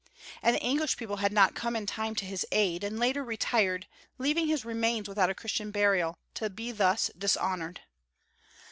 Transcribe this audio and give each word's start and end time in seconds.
And 0.41 0.55
the 0.55 0.61
English 0.63 0.97
people 0.97 1.17
had 1.17 1.31
not 1.31 1.53
come 1.53 1.75
in 1.75 1.85
time 1.85 2.15
to 2.15 2.25
his 2.25 2.43
aid, 2.51 2.83
and 2.83 2.97
later 2.97 3.23
retired, 3.23 3.85
leaving 4.17 4.47
his 4.47 4.65
remains 4.65 5.07
without 5.07 5.29
a 5.29 5.35
Christian 5.35 5.69
burial, 5.69 6.17
to 6.33 6.49
be 6.49 6.71
thus 6.71 7.11
dishonored! 7.15 7.81